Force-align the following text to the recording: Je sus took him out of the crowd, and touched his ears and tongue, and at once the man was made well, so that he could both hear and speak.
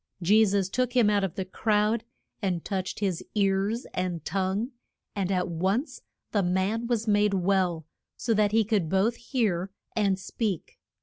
Je 0.19 0.43
sus 0.43 0.67
took 0.67 0.93
him 0.93 1.11
out 1.11 1.23
of 1.23 1.35
the 1.35 1.45
crowd, 1.45 2.03
and 2.41 2.65
touched 2.65 3.01
his 3.01 3.23
ears 3.35 3.85
and 3.93 4.25
tongue, 4.25 4.71
and 5.15 5.31
at 5.31 5.47
once 5.47 6.01
the 6.31 6.41
man 6.41 6.87
was 6.87 7.07
made 7.07 7.35
well, 7.35 7.85
so 8.17 8.33
that 8.33 8.51
he 8.51 8.63
could 8.63 8.89
both 8.89 9.15
hear 9.17 9.69
and 9.95 10.17
speak. 10.17 10.79